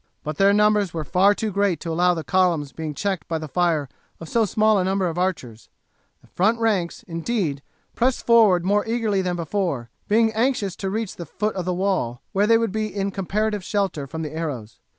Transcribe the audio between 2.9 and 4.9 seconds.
checked by the fire of so small a